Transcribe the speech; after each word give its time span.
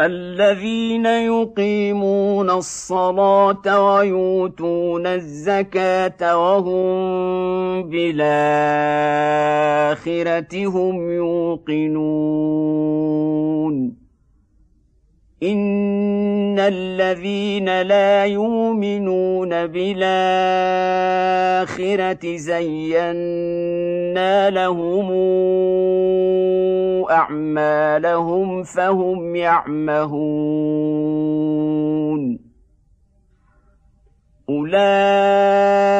الذين 0.00 1.06
يقيمون 1.06 2.50
الصلاة 2.50 3.94
ويؤتون 3.94 5.06
الزكاة 5.06 6.36
وهم 6.38 7.82
بالآخرة 7.90 8.26
هم 10.66 11.10
يوقنون. 11.10 12.00
ان 15.42 16.58
الذين 16.58 17.82
لا 17.82 18.24
يؤمنون 18.24 19.66
بالاخره 19.66 20.06
زينا 22.36 23.70
لهم 24.50 25.10
اعمالهم 27.10 28.62
فهم 28.62 29.36
يعمهون 29.36 30.80
اولئك 34.48 35.99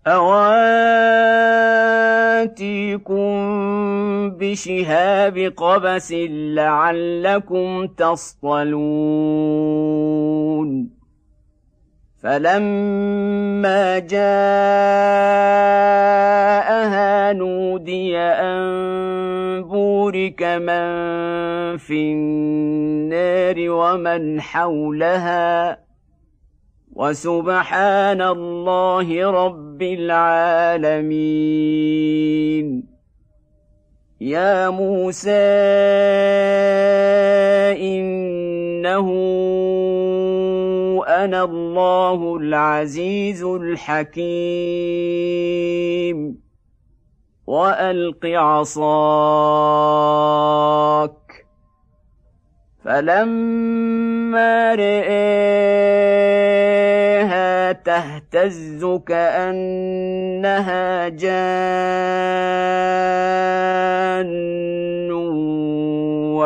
أواتيكم 0.07 0.67
بشهاب 4.29 5.37
قبس 5.57 6.13
لعلكم 6.29 7.87
تصطلون 7.87 9.56
فلما 12.27 13.99
جاءها 13.99 14.23
نودي 17.33 18.17
أن 18.17 19.63
بورك 19.63 20.43
من 20.43 20.87
في 21.77 22.11
النار 22.11 23.55
ومن 23.69 24.41
حولها 24.41 25.79
وسبحان 26.95 28.21
الله 28.21 29.31
رب 29.31 29.81
العالمين 29.81 31.07
يا 34.21 34.69
موسى 34.69 35.31
انه 37.79 39.07
أنا 41.07 41.43
الله 41.43 42.37
العزيز 42.37 43.43
الحكيم. 43.43 44.17
وألق 47.47 48.25
عصاك. 48.25 49.07
فلما 52.85 54.75
رئيها 54.75 55.41
تهتز 57.71 58.85
كأنها 59.07 61.09
جان. 61.09 61.47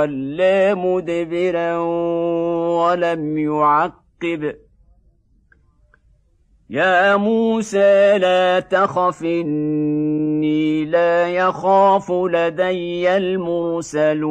ولا 0.02 0.74
مدبرا 0.74 1.78
ولم 2.78 3.38
يعقب 3.38 4.11
يا 6.70 7.16
موسى 7.16 8.18
لا 8.18 8.60
تخف 8.60 9.24
إني 9.24 10.86
لا 10.86 11.30
يخاف 11.30 12.12
لدي 12.12 13.18
المرسلون. 13.18 14.22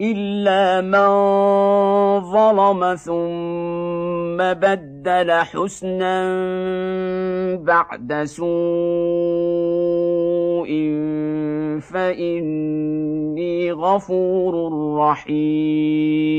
الا 0.00 0.80
من 0.80 1.08
ظلم 2.30 2.94
ثم 2.94 4.36
بدل 4.54 5.30
حسنا 5.32 6.24
بعد 7.56 8.22
سوء 8.24 8.48
فاني 11.80 13.72
غفور 13.72 14.72
رحيم 14.98 16.38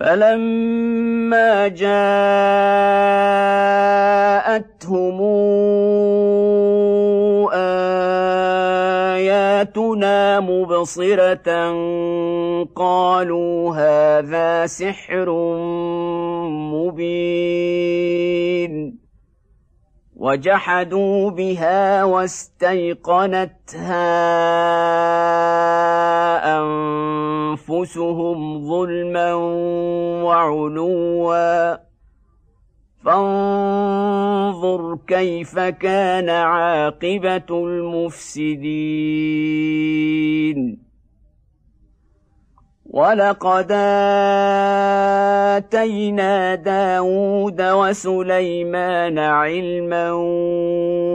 فلما 0.00 1.68
جاءتهم 1.68 1.90
اياتنا 9.12 10.40
مبصره 10.40 11.72
قالوا 12.76 13.76
هذا 13.76 14.66
سحر 14.66 15.30
مبين 16.72 18.00
وجحدوا 20.16 21.30
بها 21.30 22.04
واستيقنتها 22.04 23.40
انفسهم 27.50 28.68
ظلما 28.68 29.34
وعلوا 30.24 31.76
فانظر 33.04 34.98
كيف 35.06 35.58
كان 35.58 36.30
عاقبه 36.30 37.50
المفسدين 37.50 38.50
ولقد 42.90 43.72
اتينا 45.56 46.54
داود 46.54 47.62
وسليمان 47.62 49.18
علما 49.18 50.12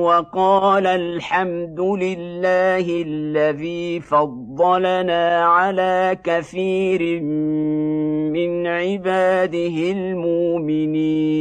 وقال 0.08 0.88
الحمد 0.88 1.80
لله 1.80 3.04
الذي 3.08 4.00
فضلنا 4.00 5.46
على 5.46 6.18
كثير 6.24 7.22
من 8.32 8.68
عباده 8.68 9.92
المؤمنين 9.92 11.36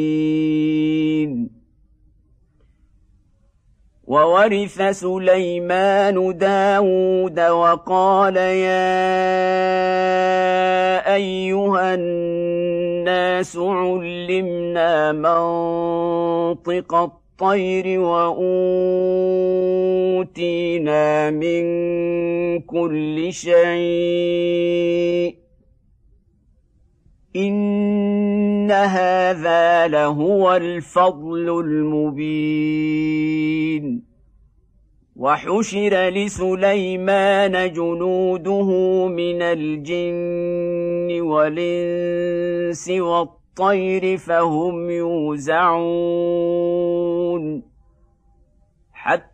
وورث 4.14 4.82
سليمان 4.82 6.38
داود 6.38 7.40
وقال 7.40 8.36
يا 8.36 8.94
أيها 11.14 11.94
الناس 11.94 13.56
علمنا 13.56 15.12
منطق 15.12 16.94
الطير 16.94 18.00
وأوتينا 18.00 18.40
من 21.30 21.64
كل 22.60 23.32
شيء 23.32 24.74
ان 27.36 28.70
هذا 28.70 29.86
لهو 29.86 30.56
الفضل 30.56 31.60
المبين 31.60 32.94
وحشر 35.16 36.08
لسليمان 36.08 37.72
جنوده 37.72 38.68
من 39.08 39.42
الجن 39.42 41.20
والانس 41.20 42.90
والطير 42.90 44.16
فهم 44.18 44.90
يوزعون 44.90 46.34
حتى 48.92 49.33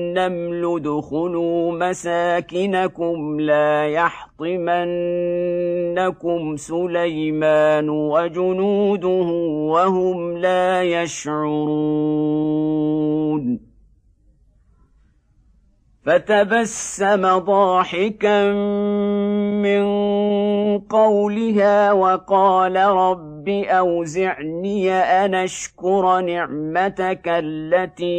ادخلوا 0.17 1.71
مساكنكم 1.71 3.39
لا 3.39 3.87
يحطمنكم 3.87 4.77
سليمان 6.55 7.89
وجنوده 7.89 9.27
وهم 9.71 10.37
لا 10.37 10.83
يشعرون 10.83 12.11
فتبسم 16.05 17.37
ضاحكا 17.37 18.51
من 19.61 19.83
قولها 20.79 21.91
وقال 21.91 22.75
رب 22.77 23.49
أوزعني 23.49 24.91
أن 24.93 25.35
أشكر 25.35 26.19
نعمتك 26.19 27.21
التي 27.27 28.11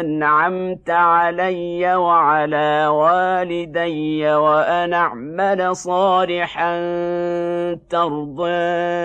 أنعمت 0.00 0.90
علي 0.90 1.94
وعلى 1.96 2.86
والدي 2.86 4.34
وأن 4.34 4.92
أعمل 4.92 5.76
صالحا 5.76 6.74
ترضاه. 7.90 9.04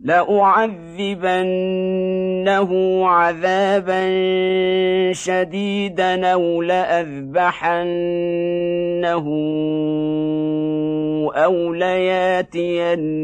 لأعذبنه 0.00 1.50
عذابا 3.08 4.02
شديدا 5.12 6.26
أو 6.26 6.62
لأذبحنه 6.62 7.80
أو 11.34 11.74
لياتيني 11.74 13.20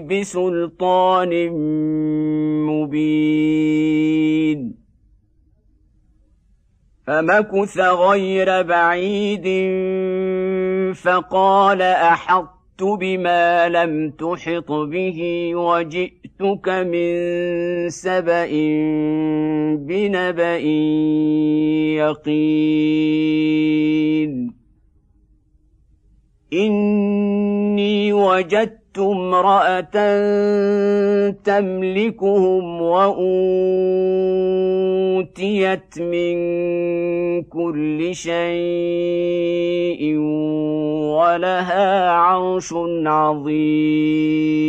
بسلطان 0.00 1.48
مبين. 2.66 3.98
فمكث 7.06 7.78
غير 7.78 8.62
بعيد 8.62 9.46
فقال 10.94 11.82
أحط 11.82 12.57
بما 12.82 13.68
لم 13.68 14.10
تحط 14.10 14.72
به 14.72 15.50
وجئتك 15.54 16.68
من 16.68 17.14
سبأ 17.88 18.50
بنبأ 19.76 20.58
يقين. 21.98 23.48
إني 26.52 28.12
وجدت 28.12 28.77
امراه 29.00 29.80
تملكهم 31.44 32.82
واوتيت 32.82 33.18
من 35.98 36.38
كل 37.42 38.14
شيء 38.14 40.16
ولها 41.18 42.10
عرش 42.10 42.74
عظيم 43.06 44.68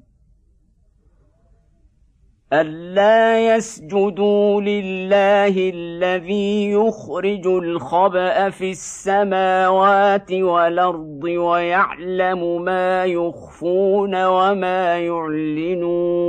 ألا 2.53 3.55
يسجدوا 3.55 4.61
لله 4.61 5.71
الذي 5.73 6.71
يخرج 6.71 7.47
الخبأ 7.47 8.49
في 8.49 8.71
السماوات 8.71 10.31
والأرض 10.31 11.23
ويعلم 11.23 12.61
ما 12.63 13.05
يخفون 13.05 14.25
وما 14.25 14.99
يعلنون 14.99 16.21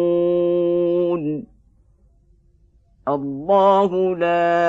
الله 3.08 4.16
لا 4.16 4.62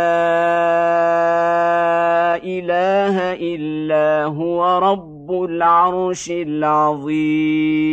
إله 2.35 3.33
إلا 3.33 4.23
هو 4.25 4.79
رب 4.79 5.31
العرش 5.31 6.31
العظيم 6.31 7.83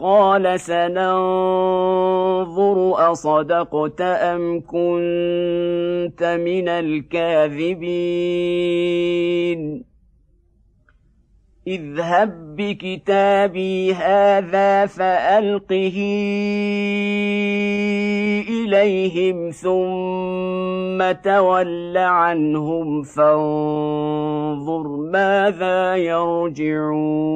قال 0.00 0.60
سننظر 0.60 1.12
أصدقت 3.12 4.00
أم 4.00 4.60
كنت 4.60 6.22
من 6.22 6.68
الكاذبين؟ 6.68 8.24
اذهب 11.66 12.56
بكتابي 12.56 13.94
هذا 13.94 14.86
فألقه 14.86 15.98
إليهم 18.48 19.50
ثم 19.50 21.12
تول 21.12 21.98
عنهم 21.98 23.02
فانظر 23.02 24.88
ماذا 24.88 25.96
يرجعون. 25.96 27.34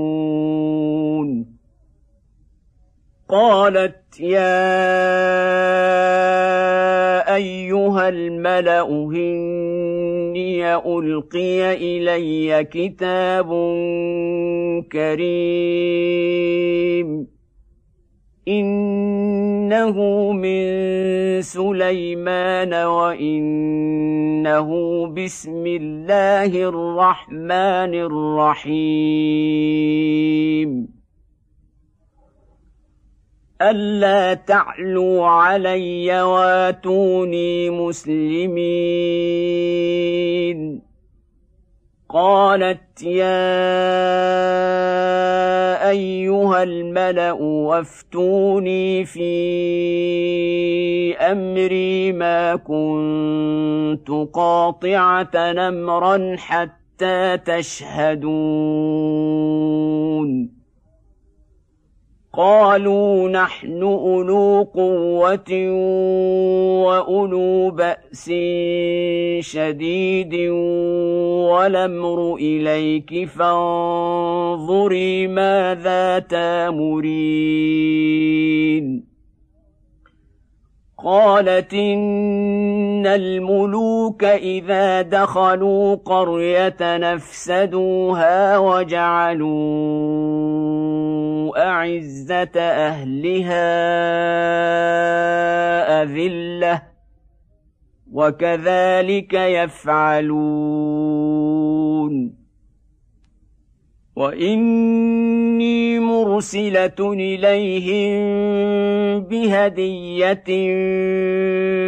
قالت 3.28 4.20
يا 4.20 4.58
أيها 7.37 8.08
الملأ 8.08 8.88
إني 8.88 10.75
ألقي 10.76 11.73
إلي 11.75 12.64
كتاب 12.64 13.49
كريم 14.92 16.28
إنه 18.49 19.97
من 20.32 20.68
سليمان 21.42 22.75
وإنه 22.75 24.68
بسم 25.06 25.66
الله 25.66 26.68
الرحمن 26.68 27.94
الرحيم 28.08 29.28
ألا 33.62 34.34
تعلوا 34.34 35.26
علي 35.26 36.22
واتوني 36.22 37.70
مسلمين 37.70 38.58
قالت 42.08 43.02
يا 43.02 43.48
أيها 45.90 46.62
الملأ 46.62 47.32
وافتوني 47.32 49.04
في 49.04 49.28
أمري 51.16 52.12
ما 52.12 52.56
كنت 52.56 54.10
قاطعة 54.34 55.30
نمرا 55.34 56.36
حتى 56.36 57.38
تشهدون 57.38 58.28
قالوا 62.38 63.28
نحن 63.28 63.83
أولو 63.83 64.62
قوة 64.75 65.71
وأولو 66.87 67.71
بأس 67.71 68.30
شديد 69.40 70.35
والأمر 71.50 72.35
إليك 72.35 73.28
فانظري 73.28 75.26
ماذا 75.26 76.18
تامرين. 76.18 77.38
قالت 81.04 81.75
إن 81.75 83.07
الملوك 83.07 84.25
إذا 84.25 85.02
دخلوا 85.02 85.95
قرية 85.95 86.76
نفسدوها 86.80 88.59
وجعلوا 88.59 89.88
أعزة 91.57 92.61
أهلها 92.61 93.62
أذلة 96.02 96.83
وكذلك 98.12 99.35
يفعلون. 99.35 100.78
وإني 104.17 106.00
مرسلة 106.00 107.12
إليهم 107.12 108.21
بهدية 109.21 110.45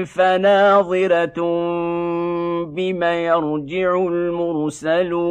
فناظرة 0.05 1.41
بم 2.65 3.03
يرجع 3.03 3.95
المرسلون. 4.07 5.31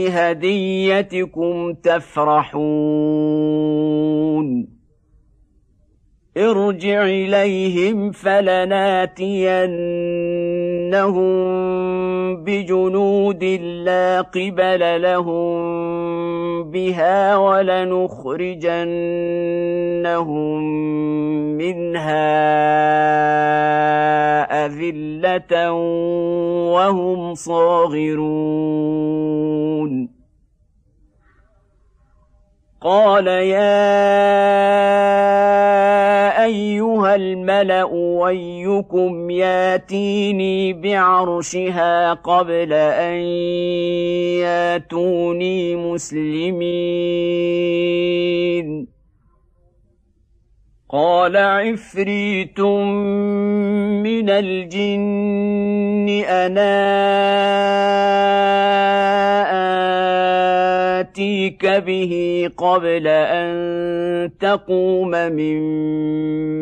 بهديتكم 0.00 1.72
تفرحون. 1.72 3.20
ارجع 6.36 7.04
إليهم 7.04 8.12
فلناتينهم 8.12 9.20
بجنود 12.36 13.44
لا 13.84 14.20
قبل 14.20 15.02
لهم 15.02 15.60
بها 16.70 17.36
ولنخرجنهم 17.36 18.60
منها 21.56 22.30
أذلة 24.66 25.72
وهم 26.72 27.34
صاغرون 27.34 29.00
قال 32.82 33.26
يا 33.26 33.60
أيها 36.44 37.14
الملأ 37.14 37.84
ويكم 37.92 39.30
ياتيني 39.30 40.72
بعرشها 40.72 42.12
قبل 42.12 42.72
أن 42.72 43.14
ياتوني 44.40 45.76
مسلمين 45.76 46.70
قال 50.88 51.36
عفريت 51.36 52.60
من 52.60 54.30
الجن 54.30 56.08
أنا 56.28 56.80
اتيك 61.64 61.84
به 61.84 62.50
قبل 62.56 63.06
أن 63.06 64.30
تقوم 64.40 65.10
من 65.10 65.60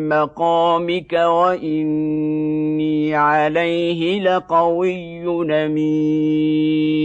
مقامك 0.09 1.13
وإني 1.13 2.35
عليه 3.15 4.21
لقوي 4.21 5.25
امين 5.65 6.99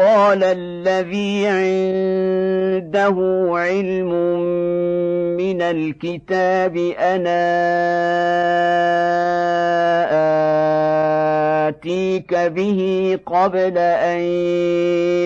قال 0.00 0.44
الذي 0.44 1.46
عنده 1.46 3.16
علم 3.50 4.10
من 5.36 5.62
الكتاب 5.62 6.76
أنا 6.98 7.40
آتيك 11.68 12.34
به 12.34 13.18
قبل 13.26 13.78
أن 13.78 14.20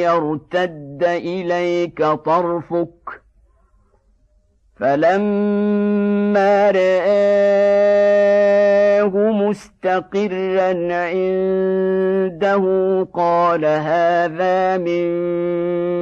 يرتد 0.02 1.04
إليك 1.04 2.04
طرفك 2.04 3.23
فلما 4.76 6.70
رآه 6.70 7.94
مستقرا 9.32 10.70
عنده 10.94 12.64
قال 13.14 13.64
هذا 13.64 14.76
من 14.78 15.04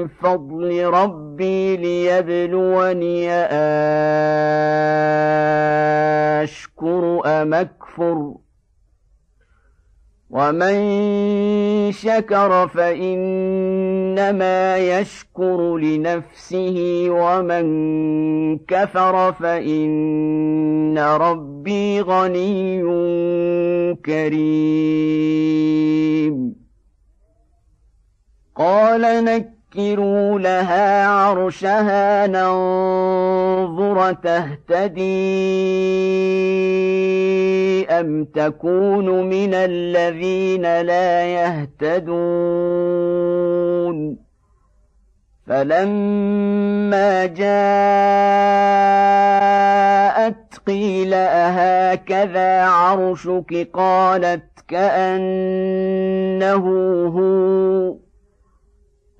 فضل 0.08 0.84
ربي 0.84 1.76
ليبلوني 1.76 3.30
أشكر 6.42 7.20
أم 7.26 7.54
أكفر 7.54 8.31
ومن 10.32 11.92
شكر 11.92 12.68
فانما 12.68 14.58
يشكر 14.78 15.76
لنفسه 15.76 17.06
ومن 17.10 18.58
كفر 18.58 19.32
فان 19.32 20.98
ربي 20.98 22.00
غني 22.00 22.82
كريم. 24.04 25.42
قال 28.56 29.24
نك 29.24 29.61
نسكروا 29.72 30.38
لها 30.38 31.06
عرشها 31.06 32.26
ننظر 32.26 34.12
تهتدي 34.12 35.02
أم 37.90 38.24
تكون 38.24 39.28
من 39.28 39.54
الذين 39.54 40.62
لا 40.62 41.26
يهتدون 41.26 42.22
فلما 45.46 47.26
جاءت 47.26 47.52
قيل 50.66 51.14
أهكذا 51.14 52.62
عرشك 52.62 53.68
قالت 53.74 54.44
كأنه 54.68 56.56
هو 57.06 58.01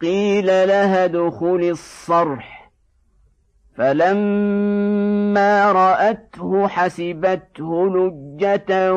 قيل 0.00 0.46
لها 0.46 1.04
ادخل 1.04 1.68
الصرح. 1.70 2.70
فلما 3.76 5.72
رأته 5.72 6.68
حسبته 6.68 7.88
لجة 7.88 8.94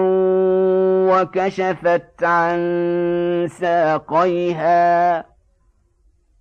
وكشفت 1.11 2.23
عن 2.23 2.59
ساقيها. 3.59 5.25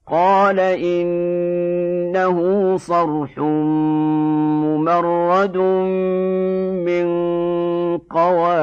قال 0.07 0.61
إنه 0.61 2.39
صرح 2.77 3.39
ممرد 3.39 5.57
من 6.87 7.07
قوارير. 7.99 8.63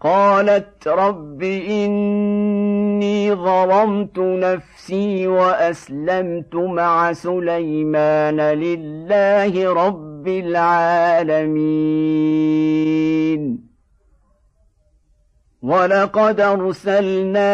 قالت 0.00 0.88
رب 0.88 1.42
إني 1.42 3.34
ظلمت 3.34 4.18
نفسي 4.18 5.26
وأسلمت 5.26 6.54
مع 6.54 7.12
سليمان 7.12 8.40
لله 8.40 9.72
رب 9.72 10.28
العالمين. 10.28 11.60
ولقد 15.62 16.40
ارسلنا 16.40 17.50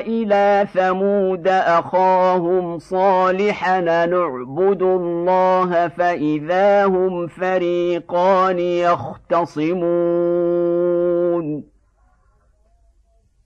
إلى 0.00 0.66
ثمود 0.74 1.48
اخاهم 1.48 2.78
صالحا 2.78 3.80
نعبد 3.80 4.82
الله 4.82 5.88
فاذا 5.88 6.84
هم 6.84 7.26
فريقان 7.26 8.58
يختصمون 8.58 9.82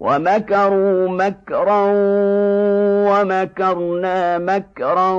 ومكروا 0.00 1.08
مكرا 1.08 1.84
ومكرنا 3.10 4.38
مكرا 4.38 5.10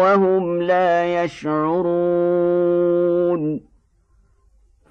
وهم 0.00 0.62
لا 0.62 1.24
يشعرون. 1.24 2.90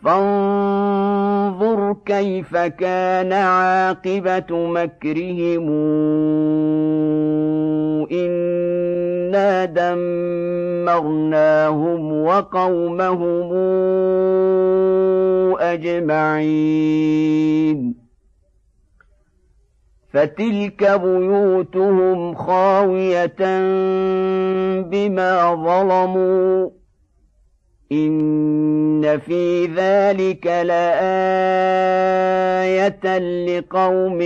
فانظر 0.04 1.96
كيف 2.06 2.58
كان 2.58 3.34
عاقبة 3.34 4.46
مكرهم. 4.52 5.70
إنا 8.12 9.66
دمرناهم 10.86 12.24
وقومهم 12.24 13.54
أجمعين. 15.60 17.10
فتلك 20.14 21.00
بيوتهم 21.02 22.36
خاوية 22.36 23.36
بما 24.82 25.56
ظلموا. 25.56 26.70
إن 27.92 29.20
في 29.20 29.66
ذلك 29.66 30.48
لآية 30.48 30.80
لقوم 33.46 34.22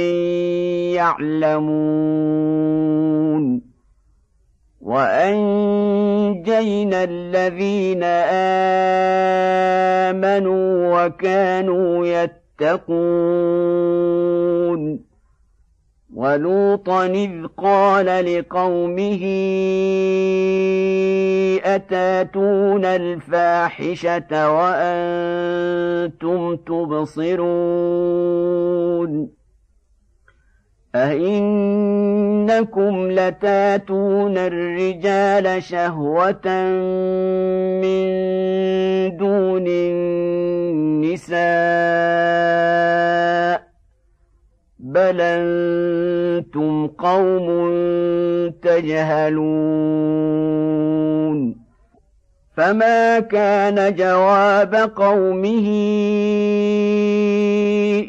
يعلمون. 0.95 2.13
وأنجينا 4.81 7.03
الذين 7.03 8.03
آمنوا 10.13 11.05
وكانوا 11.05 12.05
يتقون. 12.05 12.33
ولوطا 16.15 17.05
اذ 17.05 17.47
قال 17.57 18.05
لقومه 18.05 19.23
اتاتون 21.65 22.85
الفاحشه 22.85 24.51
وأنتم 24.51 26.55
تبصرون 26.55 27.43
أئنكم 30.95 33.11
لتاتون 33.11 34.37
الرجال 34.37 35.63
شهوة 35.63 36.47
من 37.81 38.03
دون 39.17 39.67
النساء 39.67 41.33
بل 44.93 45.21
أنتم 45.21 46.87
قوم 46.87 47.47
تجهلون 48.61 49.83
فما 52.57 53.19
كان 53.19 53.95
جواب 53.95 54.75
قومه 54.75 55.67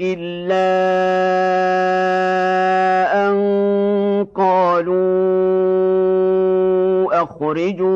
إلا 0.01 0.75
أن 3.29 3.35
قالوا 4.35 5.05
أخرجوا 7.23 7.95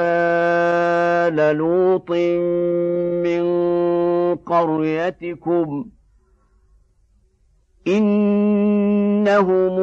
آل 0.00 1.56
لوط 1.56 2.10
من 3.24 3.44
قريتكم 4.36 5.84
إنهم 7.88 9.80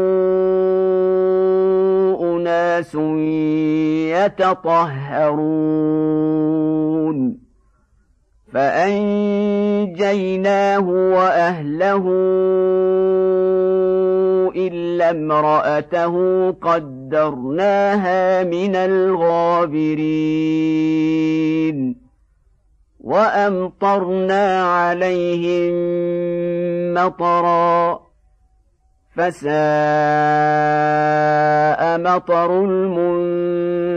أناس 2.21 2.95
يتطهرون. 4.15 5.51
فأنجيناه 8.53 9.99
وأهله 10.89 12.03
إلا 14.55 15.09
امرأته 15.09 16.15
قدرناها 16.51 18.43
من 18.43 18.75
الغابرين. 18.75 20.41
وأمطرنا 22.99 24.63
عليهم 24.63 25.73
مطرًا 26.93 27.99
فساء 29.15 29.51
مطر 31.99 32.63
المنذرين. 32.63 33.91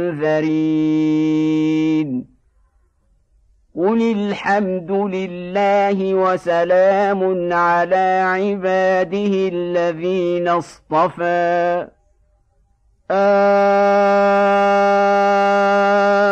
قل 3.76 4.12
الحمد 4.12 4.90
لله 4.90 6.14
وسلام 6.14 7.52
على 7.52 8.22
عباده 8.26 9.48
الذين 9.52 10.48
اصطفى. 10.48 11.88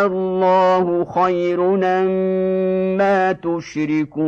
الله 0.06 1.04
خير 1.04 1.76
ما 2.98 3.32
تشركون. 3.32 4.22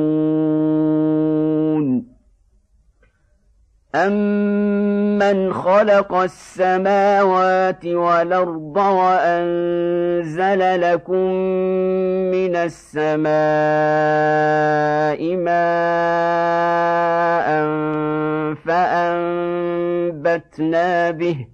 أَمَّنْ 3.94 5.52
خَلَقَ 5.52 6.14
السَّمَاوَاتِ 6.14 7.86
وَالْأَرْضَ 7.86 8.76
وَأَنزَلَ 8.76 10.60
لَكُم 10.80 11.24
مِّنَ 12.34 12.56
السَّمَاءِ 12.56 13.34
مَاءً 15.36 16.84
فَأَنبَتْنَا 18.66 20.50
بِهِ 21.10 21.53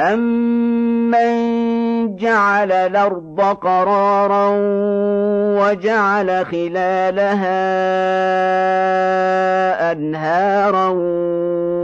أَمَّن 0.00 1.36
جَعَلَ 2.16 2.72
الْأَرْضَ 2.72 3.40
قَرَارًا 3.40 4.48
وَجَعَلَ 5.60 6.46
خِلَالَهَا 6.46 7.60
أَنْهَارًا 9.92 10.88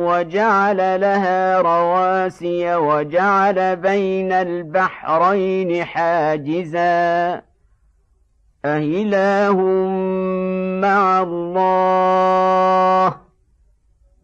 وَجَعَلَ 0.09 1.01
لَهَا 1.01 1.61
رَوَاسِيَ 1.61 2.75
وَجَعَلَ 2.75 3.77
بَيْنَ 3.77 4.33
الْبَحْرَيْنِ 4.33 5.85
حَاجِزًا 5.85 7.43
أَإِلَٰهٌ 8.65 9.57
مَّعَ 10.81 11.23
اللَّهِ 11.23 13.26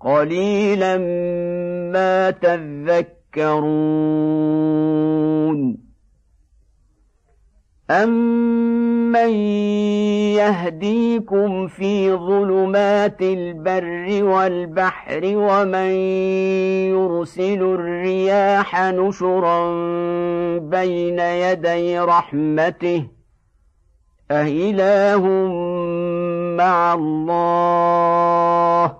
قليلا 0.00 0.98
ما 1.92 2.30
تذكرون. 2.30 3.10
امن 7.90 9.30
يهديكم 10.34 11.66
في 11.66 12.12
ظلمات 12.12 13.22
البر 13.22 14.24
والبحر 14.24 15.20
ومن 15.24 15.90
يرسل 16.90 17.62
الرياح 17.62 18.84
نشرا 18.84 19.70
بين 20.58 21.18
يدي 21.18 21.98
رحمته؟ 21.98 23.06
أإله 24.30 25.26
مع 26.56 26.94
الله؟ 26.94 28.99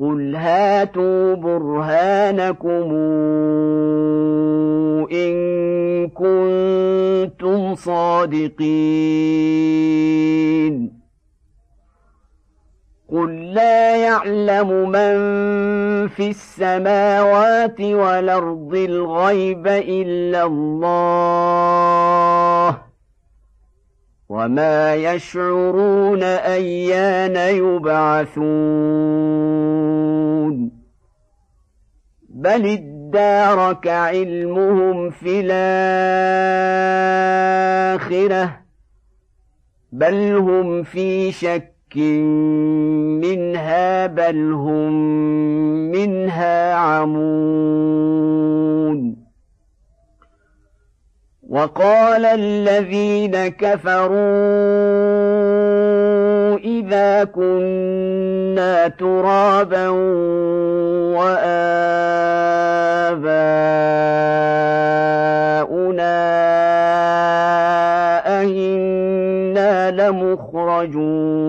قل 0.00 0.36
هاتوا 0.36 1.34
برهانكم 1.34 2.92
ان 5.12 5.36
كنتم 6.08 7.74
صادقين 7.74 8.66
قل 13.12 13.54
لا 13.54 13.96
يعلم 13.96 14.90
من 14.90 15.16
في 16.08 16.30
السماوات 16.30 17.80
والارض 17.80 18.74
الغيب 18.74 19.66
الا 19.66 20.42
الله 20.44 21.66
وما 24.28 24.94
يشعرون 24.94 26.22
ايان 26.22 27.36
يبعثون 27.56 29.26
بل 32.36 32.66
ادارك 32.66 33.88
علمهم 33.88 35.10
في 35.10 35.40
الاخره 37.96 38.60
بل 39.92 40.36
هم 40.36 40.82
في 40.82 41.32
شك 41.32 41.96
منها 43.24 44.06
بل 44.06 44.52
هم 44.52 44.92
منها 45.90 46.74
عمون 46.74 47.85
وقال 51.48 52.24
الذين 52.24 53.48
كفروا 53.48 54.16
إذا 56.58 57.24
كنا 57.24 58.88
ترابا 58.88 59.88
وآباؤنا 61.16 61.46
أئنا 68.40 69.90
لمخرجون 69.90 71.46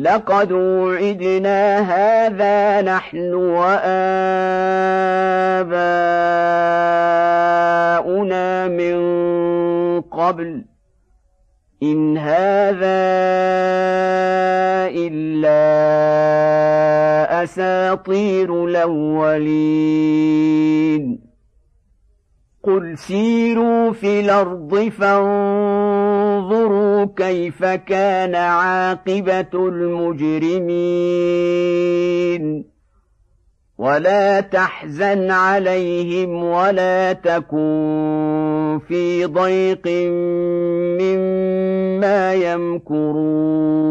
لقد 0.00 0.52
وعدنا 0.52 1.78
هذا 1.78 2.82
نحن 2.82 3.34
وآباؤنا 3.34 3.88
من 8.68 9.00
قبل. 10.00 10.64
إن 11.82 12.18
هذا 12.18 13.10
إلا 14.90 15.60
أساطير 17.42 18.64
الأولين. 18.64 20.10
قل 22.62 22.98
سيروا 22.98 23.92
في 23.92 24.20
الأرض 24.20 24.88
فانظروا 24.98 26.24
كيف 27.16 27.64
كان 27.64 28.34
عاقبة 28.34 29.68
المجرمين 29.68 30.70
ولا 33.78 34.40
تحزن 34.40 35.30
عليهم 35.30 36.44
ولا 36.44 37.12
تكن 37.12 38.80
في 38.88 39.24
ضيق 39.24 39.88
مما 41.00 42.34
يمكرون 42.34 43.90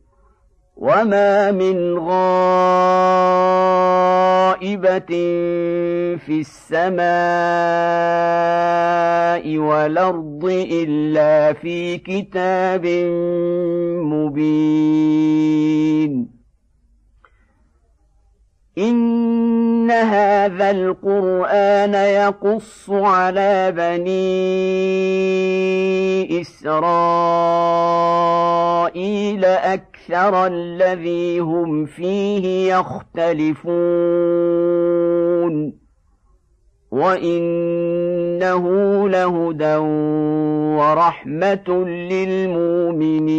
وما 0.81 1.51
من 1.51 1.99
غائبه 1.99 2.31
في 6.25 6.41
السماء 6.41 7.01
والارض 9.57 10.45
الا 10.71 11.53
في 11.53 11.97
كتاب 11.97 12.85
مبين. 14.11 15.61
ان 18.77 19.91
هذا 19.91 20.71
القران 20.71 21.93
يقص 21.93 22.89
على 22.89 23.71
بني 23.71 24.31
اسرائيل 26.41 26.71
أكثر 30.01 30.47
الذي 30.47 31.39
هم 31.39 31.85
فيه 31.85 32.73
يختلفون. 32.73 33.71
وإنه 36.91 38.65
لهدى 39.09 39.75
ورحمة 40.77 41.85
للمؤمنين. 41.85 43.31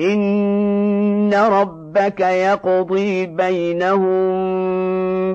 إن 0.00 1.34
ربك 1.34 2.20
يقضي 2.20 3.26
بينهم 3.26 4.20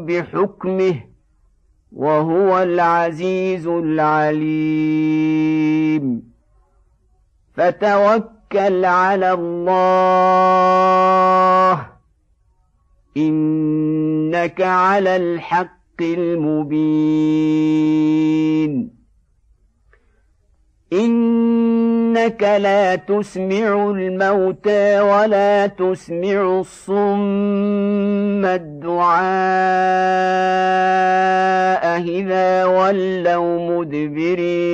بحكمه 0.06 0.96
وهو 1.92 2.64
العزيز 2.64 3.68
العليم. 3.68 4.94
فتوكل 7.56 8.86
على 8.86 9.32
الله. 9.32 10.74
إنك 13.18 14.62
على 14.62 15.16
الحق 15.16 16.02
المبين. 16.02 17.44
إنك 20.94 22.44
لا 22.44 22.96
تسمع 22.96 23.92
الموتى 23.92 25.02
ولا 25.02 25.68
تسمع 25.68 26.60
الصم 26.60 28.46
الدعاء 28.46 29.24
إذا 32.02 32.66
ولوا 32.66 33.80
مدبرين. 33.80 34.74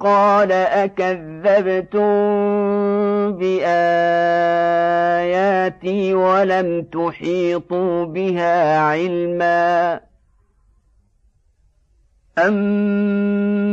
قال 0.00 0.52
اكذب 0.52 1.36
كذبتم 1.46 2.12
باياتي 3.38 3.74
ولم 6.14 6.82
تحيطوا 6.92 8.04
بها 8.04 8.78
علما 8.78 10.00
أم 12.38 12.54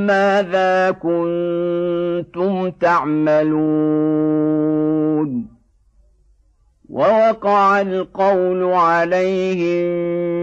ماذا 0.08 0.92
كنتم 0.92 2.70
تعملون 2.72 3.94
ووقع 6.90 7.82
القول 7.82 8.64
عليهم 8.64 10.43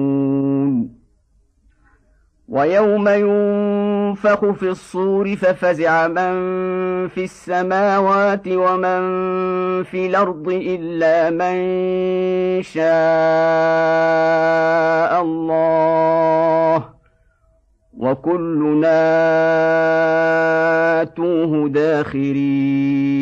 ويوم 2.51 3.07
ينفخ 3.07 4.51
في 4.51 4.69
الصور 4.69 5.35
ففزع 5.35 6.07
من 6.07 6.33
في 7.07 7.23
السماوات 7.23 8.47
ومن 8.47 9.01
في 9.83 10.07
الأرض 10.07 10.49
إلا 10.49 11.29
من 11.29 11.55
شاء 12.63 12.81
الله. 15.21 16.85
وكلنا 17.97 19.01
آتوه 21.01 21.69
داخرين. 21.69 23.21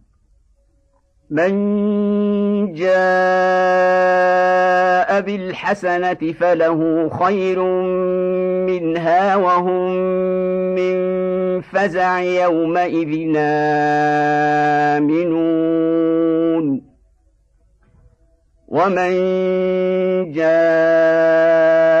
من 1.31 2.73
جاء 2.73 2.91
بالحسنة 5.21 6.33
فله 6.39 7.09
خير 7.09 7.63
منها 8.67 9.35
وهم 9.35 9.91
من 10.75 10.95
فزع 11.61 12.19
يومئذ 12.19 13.33
آمنون. 14.97 15.21
ومن 18.67 19.11
جاء 20.31 22.00